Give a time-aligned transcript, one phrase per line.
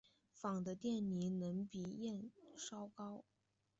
[0.33, 3.23] 钫的电离能比铯稍高。